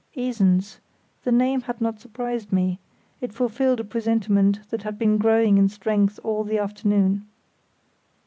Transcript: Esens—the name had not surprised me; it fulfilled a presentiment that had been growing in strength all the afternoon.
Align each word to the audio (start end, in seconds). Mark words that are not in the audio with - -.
Esens—the 0.17 1.31
name 1.31 1.61
had 1.61 1.79
not 1.79 1.99
surprised 1.99 2.51
me; 2.51 2.79
it 3.21 3.31
fulfilled 3.31 3.79
a 3.79 3.83
presentiment 3.83 4.59
that 4.71 4.81
had 4.81 4.97
been 4.97 5.19
growing 5.19 5.59
in 5.59 5.69
strength 5.69 6.19
all 6.23 6.43
the 6.43 6.57
afternoon. 6.57 7.23